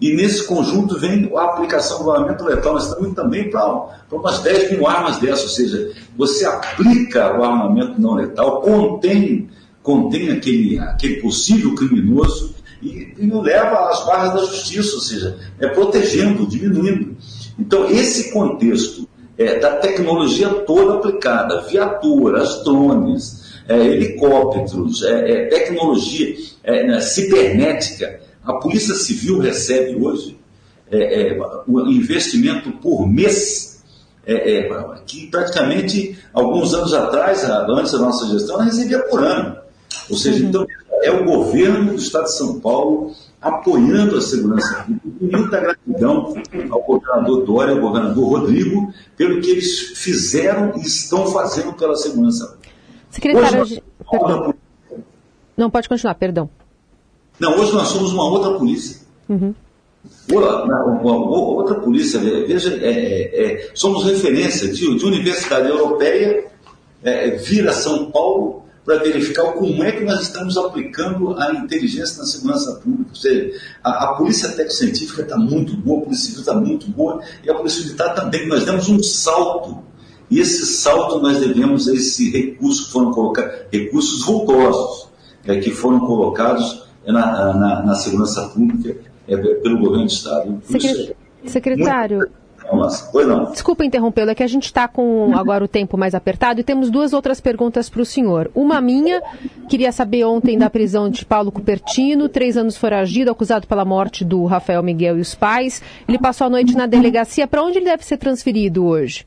E 0.02 0.16
nesse 0.16 0.46
conjunto 0.46 0.98
vem 0.98 1.30
a 1.36 1.44
aplicação 1.44 2.04
do 2.04 2.12
armamento 2.12 2.44
letal. 2.46 2.74
Nós 2.74 2.88
estamos 2.88 3.14
também 3.14 3.50
para 3.50 3.90
umas 4.12 4.40
10 4.40 4.72
mil 4.72 4.88
armas 4.88 5.18
dessas, 5.20 5.44
ou 5.44 5.50
seja, 5.50 5.92
você 6.18 6.46
aplica 6.46 7.38
o 7.38 7.44
armamento 7.44 8.00
não 8.00 8.16
letal, 8.16 8.62
contém, 8.62 9.50
contém 9.84 10.32
aquele, 10.32 10.80
aquele 10.80 11.16
possível 11.16 11.76
criminoso 11.76 12.56
e, 12.82 13.14
e 13.18 13.32
o 13.32 13.42
leva 13.42 13.90
às 13.90 14.06
barras 14.06 14.34
da 14.34 14.40
justiça, 14.40 14.96
ou 14.96 15.02
seja, 15.02 15.38
é 15.60 15.68
protegendo, 15.68 16.48
diminuindo. 16.48 17.18
Então, 17.58 17.90
esse 17.90 18.32
contexto 18.32 19.08
é, 19.38 19.60
da 19.60 19.76
tecnologia 19.78 20.50
toda 20.50 20.96
aplicada, 20.96 21.62
viaturas, 21.62 22.64
drones, 22.64 23.40
é, 23.68 23.78
helicópteros, 23.78 25.04
é, 25.04 25.32
é 25.32 25.46
tecnologia 25.48 26.36
é, 26.64 26.88
né, 26.88 27.00
cibernética, 27.02 28.20
a 28.44 28.54
Polícia 28.54 28.96
Civil 28.96 29.40
recebe 29.40 29.96
hoje 29.96 30.38
é, 30.92 31.38
o 31.68 31.82
investimento 31.92 32.72
por 32.74 33.08
mês 33.08 33.70
que 35.08 35.26
praticamente 35.28 36.20
alguns 36.32 36.72
anos 36.76 36.94
atrás, 36.94 37.44
antes 37.44 37.92
da 37.94 37.98
nossa 37.98 38.28
gestão, 38.28 38.56
ela 38.56 38.66
recebia 38.66 39.00
por 39.00 39.24
ano. 39.24 39.58
Ou 40.08 40.16
seja, 40.16 40.44
uhum. 40.44 40.50
então 40.50 40.68
é 41.10 41.12
o 41.12 41.26
governo 41.26 41.92
do 41.92 41.96
Estado 41.96 42.26
de 42.26 42.38
São 42.38 42.60
Paulo 42.60 43.12
apoiando 43.42 44.18
a 44.18 44.22
segurança 44.22 44.84
pública. 44.84 45.38
Muita 45.38 45.60
gratidão 45.60 46.34
ao 46.70 46.82
governador 46.84 47.46
Dória, 47.46 47.74
ao 47.74 47.82
governador 47.82 48.40
Rodrigo, 48.40 48.94
pelo 49.18 49.42
que 49.42 49.52
eles 49.52 49.80
fizeram 49.96 50.74
e 50.78 50.82
estão 50.82 51.28
fazendo 51.28 51.74
pela 51.74 51.96
segurança 51.96 52.48
pública. 52.48 52.70
Secretário, 53.10 53.62
hoje, 53.62 53.84
não 55.58 55.70
pode 55.70 55.90
continuar, 55.90 56.16
perdão. 56.16 56.50
Não, 57.40 57.58
hoje 57.58 57.74
nós 57.74 57.88
somos 57.88 58.12
uma 58.14 58.30
outra 58.30 58.54
polícia. 58.58 59.02
Uhum. 59.28 59.54
Outra 60.32 61.76
polícia, 61.76 62.20
veja, 62.20 62.74
é, 62.76 62.92
é, 62.92 63.44
é, 63.44 63.72
somos 63.74 64.04
referência 64.06 64.72
de, 64.72 64.98
de 64.98 65.06
universidade 65.06 65.68
europeia, 65.68 66.46
é, 67.04 67.32
vira 67.32 67.74
São 67.74 68.12
Paulo 68.12 68.59
para 68.90 69.04
verificar 69.04 69.52
como 69.52 69.84
é 69.84 69.92
que 69.92 70.04
nós 70.04 70.22
estamos 70.22 70.58
aplicando 70.58 71.38
a 71.38 71.54
inteligência 71.54 72.18
na 72.18 72.26
segurança 72.26 72.74
pública. 72.84 73.12
Ou 73.12 73.16
seja, 73.16 73.62
a, 73.84 74.06
a 74.06 74.14
polícia 74.16 74.50
técnico-científica 74.50 75.22
está 75.22 75.38
muito 75.38 75.78
boa, 75.78 76.00
a 76.00 76.04
polícia 76.06 76.26
civil 76.26 76.40
está 76.40 76.56
muito 76.56 76.90
boa 76.90 77.22
e 77.46 77.52
a 77.52 77.54
polícia 77.54 77.84
militar 77.84 78.16
também. 78.16 78.48
Nós 78.48 78.66
demos 78.66 78.90
um 78.90 79.04
salto. 79.04 79.84
E 80.32 80.40
esse 80.40 80.66
salto 80.66 81.20
nós 81.20 81.38
devemos 81.38 81.88
a 81.88 81.94
esse 81.94 82.32
recurso 82.32 82.88
que 82.88 82.92
foram 82.92 83.12
colocados, 83.12 83.60
recursos 83.72 84.26
vultosos 84.26 85.10
é, 85.46 85.60
que 85.60 85.70
foram 85.70 86.00
colocados 86.00 86.84
na, 87.06 87.54
na, 87.54 87.84
na 87.84 87.94
segurança 87.94 88.50
pública 88.50 88.96
é, 89.28 89.38
pelo 89.38 89.78
governo 89.82 90.08
do 90.08 90.12
Estado. 90.12 90.62
Secretário, 91.46 92.28
muito 92.72 93.10
Pois 93.12 93.28
não. 93.28 93.52
Desculpa 93.52 93.86
interrompê-lo, 93.86 94.32
é 94.32 94.36
que 94.36 94.44
a 94.44 94.48
gente 94.48 94.66
está 94.66 94.88
com 94.88 95.32
agora 95.36 95.64
o 95.64 95.68
tempo 95.68 95.98
mais 95.98 96.14
apertado 96.14 96.60
e 96.60 96.64
temos 96.64 96.90
duas 96.90 97.14
outras 97.14 97.40
perguntas 97.40 97.90
para 97.90 98.02
o 98.02 98.06
senhor. 98.06 98.50
Uma 98.54 98.80
minha, 98.82 99.22
queria 99.68 99.92
saber 99.92 100.24
ontem 100.26 100.58
da 100.58 100.70
prisão 100.70 101.10
de 101.10 101.26
Paulo 101.26 101.52
Cupertino, 101.52 102.30
três 102.30 102.58
anos 102.58 102.78
foragido, 102.78 103.32
acusado 103.32 103.68
pela 103.68 103.86
morte 103.86 104.24
do 104.24 104.46
Rafael 104.46 104.84
Miguel 104.84 105.18
e 105.18 105.22
os 105.22 105.36
pais. 105.36 105.82
Ele 106.08 106.20
passou 106.20 106.48
a 106.48 106.50
noite 106.50 106.76
na 106.76 106.86
delegacia. 106.86 107.48
Para 107.48 107.64
onde 107.64 107.78
ele 107.78 107.86
deve 107.86 108.06
ser 108.06 108.18
transferido 108.18 108.86
hoje? 108.86 109.26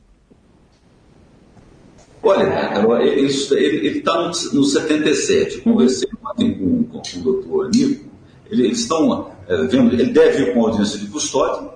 Olha, 2.21 2.71
ele 3.01 3.97
está 3.97 4.21
no, 4.21 4.27
no 4.27 4.63
77. 4.63 5.61
Conversei 5.61 6.07
ontem 6.25 6.53
com, 6.57 6.83
com, 6.83 7.01
com 7.01 7.19
o 7.19 7.21
doutor 7.21 7.69
Nico. 7.69 8.05
Eles 8.49 8.79
estão 8.79 9.31
é, 9.47 9.63
vendo, 9.63 9.93
ele 9.93 10.05
deve 10.05 10.43
ir 10.43 10.53
com 10.53 10.65
audiência 10.65 10.99
de 10.99 11.07
custódia 11.07 11.72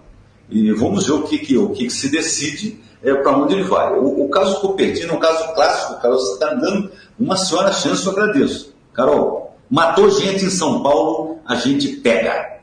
e 0.50 0.72
vamos 0.72 1.06
ver 1.06 1.14
o 1.14 1.24
que, 1.24 1.38
que, 1.38 1.58
o 1.58 1.70
que, 1.70 1.86
que 1.86 1.94
se 1.94 2.10
decide 2.10 2.80
é, 3.04 3.14
para 3.14 3.38
onde 3.38 3.54
ele 3.54 3.64
vai. 3.64 3.94
O, 3.98 4.26
o 4.26 4.30
caso 4.30 4.62
Cupertino 4.62 5.14
é 5.14 5.16
um 5.16 5.20
caso 5.20 5.54
clássico, 5.54 6.02
Carol, 6.02 6.18
você 6.18 6.34
está 6.34 6.54
dando 6.54 6.92
uma 7.20 7.36
senhora 7.36 7.72
chance, 7.72 8.06
eu 8.06 8.12
agradeço. 8.12 8.74
Carol, 8.94 9.56
matou 9.70 10.10
gente 10.10 10.46
em 10.46 10.50
São 10.50 10.82
Paulo, 10.82 11.40
a 11.46 11.56
gente 11.56 11.98
pega. 11.98 12.58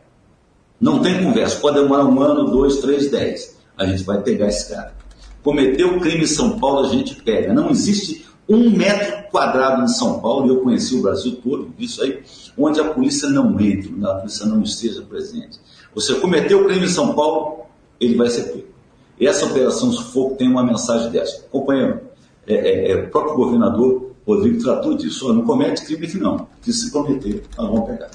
Não 0.80 1.00
tem 1.00 1.22
conversa, 1.22 1.60
pode 1.60 1.80
demorar 1.80 2.04
um 2.04 2.20
ano, 2.20 2.50
dois, 2.50 2.78
três, 2.78 3.10
dez. 3.10 3.56
A 3.76 3.86
gente 3.86 4.02
vai 4.02 4.20
pegar 4.22 4.48
esse 4.48 4.68
cara. 4.68 4.94
Cometeu 5.42 6.00
crime 6.00 6.24
em 6.24 6.26
São 6.26 6.58
Paulo, 6.58 6.86
a 6.86 6.88
gente 6.88 7.16
pega. 7.22 7.52
Não 7.52 7.70
existe 7.70 8.24
um 8.48 8.70
metro 8.70 9.30
quadrado 9.30 9.82
em 9.82 9.88
São 9.88 10.20
Paulo, 10.20 10.46
e 10.46 10.50
eu 10.50 10.60
conheci 10.60 10.94
o 10.94 11.02
Brasil 11.02 11.38
todo, 11.42 11.72
isso 11.78 12.02
aí, 12.02 12.22
onde 12.56 12.78
a 12.78 12.84
polícia 12.84 13.28
não 13.28 13.58
entre, 13.58 13.92
onde 13.94 14.06
a 14.06 14.14
polícia 14.14 14.46
não 14.46 14.62
esteja 14.62 15.02
presente. 15.02 15.58
Você 15.94 16.14
cometeu 16.16 16.64
crime 16.66 16.84
em 16.84 16.88
São 16.88 17.14
Paulo, 17.14 17.64
ele 18.04 18.16
vai 18.16 18.28
ser 18.28 18.44
pego. 18.44 18.74
Essa 19.20 19.46
operação 19.46 19.92
Sufoco 19.92 20.36
tem 20.36 20.48
uma 20.48 20.64
mensagem 20.64 21.10
dessa. 21.10 21.42
Companheiro, 21.50 22.00
é, 22.46 22.54
é, 22.54 22.90
é, 22.90 22.96
o 22.96 23.10
próprio 23.10 23.36
governador 23.36 24.10
Rodrigo 24.26 24.62
tratou 24.62 24.96
disso. 24.96 25.32
não 25.32 25.42
comete 25.42 25.84
crime 25.84 26.06
aqui 26.06 26.18
não, 26.18 26.48
que 26.62 26.72
se 26.72 26.90
cometer, 26.90 27.42
nós 27.56 27.68
vamos 27.68 27.86
pegar. 27.86 28.10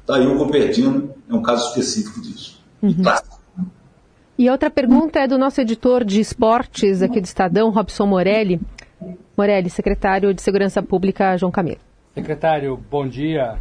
Está 0.00 0.16
aí 0.16 0.26
o 0.26 0.36
Cupertino, 0.36 1.14
é 1.28 1.34
um 1.34 1.42
caso 1.42 1.68
específico 1.68 2.20
disso. 2.20 2.60
Uhum. 2.82 2.94
E 4.38 4.48
outra 4.48 4.70
pergunta 4.70 5.18
é 5.20 5.28
do 5.28 5.36
nosso 5.36 5.60
editor 5.60 6.02
de 6.02 6.18
esportes 6.18 7.02
aqui 7.02 7.20
do 7.20 7.26
Estadão, 7.26 7.70
Robson 7.70 8.06
Morelli. 8.06 8.60
Morelli, 9.36 9.68
secretário 9.68 10.32
de 10.32 10.40
Segurança 10.42 10.82
Pública, 10.82 11.36
João 11.36 11.52
Camilo. 11.52 11.78
Secretário, 12.14 12.78
bom 12.90 13.06
dia. 13.06 13.58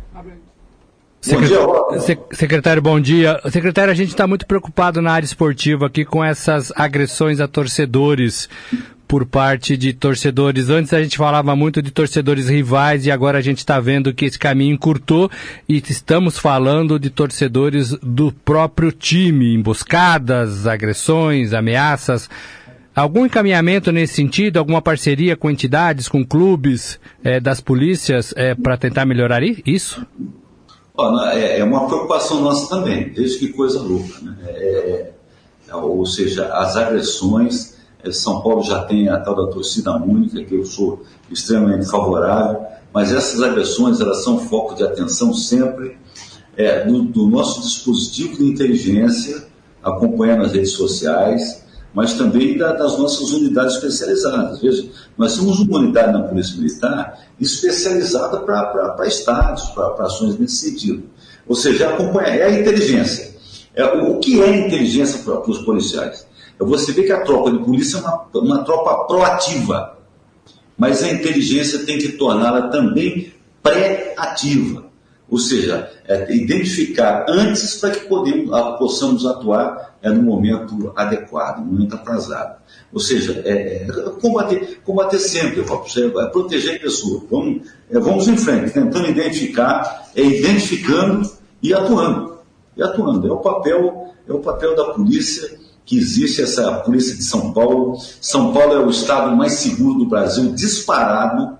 Secretário, 1.21 2.25
secretário, 2.31 2.81
bom 2.81 2.99
dia. 2.99 3.41
Secretário, 3.51 3.91
a 3.91 3.95
gente 3.95 4.09
está 4.09 4.25
muito 4.25 4.45
preocupado 4.45 5.01
na 5.01 5.11
área 5.11 5.25
esportiva 5.25 5.87
aqui 5.87 6.05
com 6.05 6.23
essas 6.23 6.71
agressões 6.75 7.41
a 7.41 7.47
torcedores 7.47 8.47
por 9.05 9.25
parte 9.25 9.75
de 9.75 9.91
torcedores. 9.91 10.69
Antes 10.69 10.93
a 10.93 11.03
gente 11.03 11.17
falava 11.17 11.55
muito 11.57 11.81
de 11.81 11.91
torcedores 11.91 12.47
rivais 12.47 13.05
e 13.05 13.11
agora 13.11 13.39
a 13.39 13.41
gente 13.41 13.57
está 13.57 13.81
vendo 13.81 14.13
que 14.13 14.25
esse 14.25 14.39
caminho 14.39 14.75
encurtou 14.75 15.29
e 15.67 15.83
estamos 15.89 16.37
falando 16.37 16.97
de 16.97 17.09
torcedores 17.09 17.89
do 18.01 18.31
próprio 18.31 18.91
time, 18.91 19.53
emboscadas, 19.55 20.67
agressões, 20.67 21.51
ameaças. 21.51 22.29
Algum 22.95 23.25
encaminhamento 23.25 23.91
nesse 23.91 24.13
sentido? 24.13 24.57
Alguma 24.57 24.81
parceria 24.81 25.35
com 25.35 25.49
entidades, 25.49 26.07
com 26.07 26.25
clubes 26.25 26.99
é, 27.23 27.39
das 27.39 27.59
polícias 27.59 28.33
é, 28.37 28.55
para 28.55 28.77
tentar 28.77 29.05
melhorar 29.05 29.41
isso? 29.43 30.05
É, 31.33 31.59
é 31.59 31.63
uma 31.63 31.87
preocupação 31.87 32.41
nossa 32.41 32.69
também, 32.69 33.09
desde 33.13 33.39
que 33.39 33.53
coisa 33.53 33.79
louca. 33.79 34.19
Né? 34.21 34.35
É, 34.47 35.11
é, 35.69 35.75
ou 35.75 36.05
seja, 36.05 36.53
as 36.53 36.75
agressões, 36.75 37.75
é, 38.03 38.11
São 38.11 38.41
Paulo 38.41 38.63
já 38.63 38.83
tem 38.83 39.09
a 39.09 39.19
tal 39.19 39.35
da 39.35 39.51
torcida 39.51 39.95
única, 39.95 40.43
que 40.43 40.55
eu 40.55 40.65
sou 40.65 41.03
extremamente 41.31 41.89
favorável, 41.89 42.65
mas 42.93 43.13
essas 43.13 43.41
agressões 43.41 43.99
elas 44.01 44.23
são 44.23 44.39
foco 44.39 44.75
de 44.75 44.83
atenção 44.83 45.33
sempre 45.33 45.97
é, 46.57 46.85
do, 46.85 47.03
do, 47.03 47.27
nosso 47.27 47.61
dispositivo 47.61 48.37
de 48.37 48.45
inteligência, 48.45 49.47
acompanhando 49.83 50.43
as 50.43 50.53
redes 50.53 50.73
sociais, 50.73 51.63
mas 51.93 52.13
também 52.13 52.57
da, 52.57 52.73
das 52.73 52.97
nossas 52.97 53.31
unidades 53.31 53.75
especializadas. 53.75 54.61
Veja, 54.61 54.87
nós 55.17 55.35
temos 55.35 55.59
uma 55.59 55.79
unidade 55.79 56.13
na 56.13 56.23
Polícia 56.23 56.57
Militar 56.57 57.19
especializada 57.39 58.39
para 58.41 59.07
estados, 59.07 59.63
para 59.69 60.05
ações 60.05 60.37
nesse 60.37 60.57
sentido. 60.57 61.03
Ou 61.47 61.55
seja, 61.55 61.89
acompanha, 61.89 62.27
é 62.27 62.43
a 62.45 62.59
inteligência. 62.59 63.35
É, 63.73 63.85
o, 63.85 64.11
o 64.11 64.19
que 64.19 64.41
é 64.41 64.67
inteligência 64.67 65.19
para 65.23 65.49
os 65.49 65.59
policiais? 65.59 66.27
É 66.59 66.63
você 66.63 66.91
vê 66.91 67.03
que 67.03 67.11
a 67.11 67.21
tropa 67.23 67.51
de 67.51 67.59
polícia 67.59 67.97
é 67.97 68.01
uma, 68.01 68.27
uma 68.35 68.63
tropa 68.63 69.05
proativa, 69.05 69.97
mas 70.77 71.01
a 71.01 71.11
inteligência 71.11 71.85
tem 71.85 71.97
que 71.97 72.09
torná-la 72.13 72.67
também 72.69 73.33
pré-ativa. 73.63 74.88
Ou 75.29 75.37
seja, 75.37 75.89
é, 76.07 76.33
identificar 76.33 77.25
antes 77.29 77.75
para 77.75 77.91
que 77.91 78.07
podemos, 78.07 78.49
possamos 78.79 79.25
atuar 79.25 79.95
é, 80.01 80.09
no 80.09 80.23
momento 80.23 80.91
adequado, 80.95 81.59
no 81.59 81.65
momento 81.65 81.95
atrasado. 81.95 82.57
Ou 82.91 82.99
seja, 82.99 83.41
é, 83.45 83.83
é 83.83 83.87
combater, 84.19 84.81
combater 84.83 85.19
sempre, 85.19 85.61
é, 85.61 86.25
proteger 86.27 86.77
a 86.77 86.79
pessoa. 86.79 87.23
Vamos, 87.29 87.67
é, 87.91 87.99
vamos 87.99 88.27
em 88.27 88.37
frente, 88.37 88.71
tentando 88.71 89.07
identificar, 89.07 90.09
é, 90.15 90.21
identificando 90.21 91.29
e 91.61 91.73
atuando. 91.73 92.39
E 92.75 92.81
atuando. 92.81 93.27
É 93.27 93.31
o 93.31 93.37
papel, 93.37 94.13
é 94.27 94.33
o 94.33 94.39
papel 94.39 94.75
da 94.75 94.85
polícia 94.85 95.59
que 95.85 95.97
existe, 95.97 96.41
essa 96.41 96.71
polícia 96.79 97.15
de 97.15 97.23
São 97.23 97.53
Paulo. 97.53 97.97
São 98.19 98.51
Paulo 98.51 98.73
é 98.73 98.79
o 98.79 98.89
estado 98.89 99.35
mais 99.35 99.53
seguro 99.53 99.99
do 99.99 100.05
Brasil, 100.07 100.51
disparado 100.53 101.58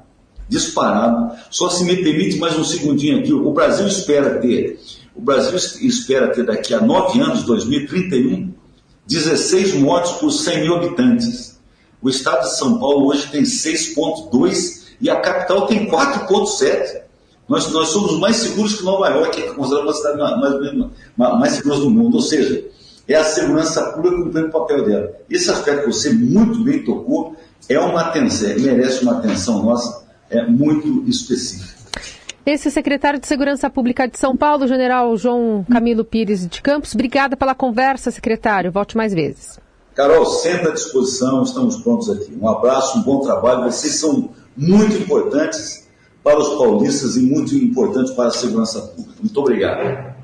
disparado. 0.50 1.36
Só 1.52 1.70
se 1.70 1.84
me 1.84 1.96
permite 1.98 2.38
mais 2.40 2.58
um 2.58 2.64
segundinho 2.64 3.20
aqui. 3.20 3.32
O 3.32 3.54
Brasil 3.54 3.88
espera 3.88 4.40
ter, 4.40 4.80
o 5.16 5.22
Brasil 5.22 5.56
espera 5.88 6.30
ter 6.30 6.44
daqui 6.44 6.74
a 6.74 6.82
nove 6.82 7.22
anos, 7.22 7.44
2031, 7.44 8.52
16 9.08 9.76
mortes 9.76 10.14
por 10.14 10.32
100 10.32 10.62
mil 10.62 10.76
habitantes. 10.76 11.60
O 12.02 12.10
estado 12.10 12.42
de 12.42 12.58
São 12.58 12.80
Paulo 12.80 13.08
hoje 13.08 13.28
tem 13.28 13.44
6,2 13.44 14.80
e 15.00 15.10
a 15.10 15.18
capital 15.18 15.68
tem 15.68 15.88
4,7. 15.88 17.02
Nós, 17.48 17.72
nós 17.72 17.90
somos 17.90 18.20
mais 18.20 18.38
seguros 18.38 18.76
que 18.76 18.84
Nova 18.84 19.08
York, 19.10 19.36
que 19.36 19.48
é 19.48 19.54
considerada 19.54 19.88
uma 19.88 19.94
cidade 19.94 20.18
mais, 20.18 20.92
mais, 21.18 21.40
mais 21.40 21.54
segura 21.54 21.78
do 21.78 21.90
mundo. 21.90 22.16
Ou 22.16 22.22
seja, 22.22 22.64
é 23.08 23.16
a 23.16 23.24
segurança 23.24 23.84
pública 23.92 24.18
cumprindo 24.18 24.48
o 24.48 24.52
papel 24.52 24.86
dela. 24.86 25.12
Esse 25.30 25.50
aspecto 25.50 25.86
que 25.86 25.94
você 25.94 26.14
muito 26.14 26.64
bem 26.64 26.84
tocou 26.84 27.36
é 27.68 27.80
uma 27.80 28.02
atenção, 28.02 28.50
merece 28.60 29.02
uma 29.04 29.18
atenção 29.18 29.64
nossa 29.64 30.09
é 30.30 30.46
muito 30.46 31.04
específica. 31.08 31.80
Esse 32.46 32.68
é 32.68 32.72
secretário 32.72 33.20
de 33.20 33.28
Segurança 33.28 33.70
Pública 33.70 34.08
de 34.08 34.18
São 34.18 34.36
Paulo, 34.36 34.68
general 34.68 35.16
João 35.18 35.66
Camilo 35.70 36.04
Pires 36.04 36.48
de 36.48 36.62
Campos. 36.62 36.94
Obrigada 36.94 37.38
pela 37.38 37.54
conversa, 37.54 38.10
secretário. 38.10 38.72
Volte 38.72 38.98
mais 38.98 39.14
vezes. 39.14 39.60
Carol, 39.94 40.26
sempre 40.26 40.70
à 40.70 40.72
disposição, 40.72 41.44
estamos 41.44 41.78
prontos 41.78 42.10
aqui. 42.10 42.36
Um 42.42 42.48
abraço, 42.48 42.98
um 42.98 43.02
bom 43.04 43.20
trabalho. 43.20 43.72
Vocês 43.72 43.96
são 43.96 44.30
muito 44.56 44.96
importantes 44.96 45.88
para 46.24 46.40
os 46.40 46.58
paulistas 46.58 47.18
e 47.18 47.22
muito 47.22 47.54
importantes 47.56 48.14
para 48.14 48.28
a 48.28 48.32
segurança 48.32 48.80
pública. 48.82 49.16
Muito 49.22 49.40
obrigado. 49.40 50.19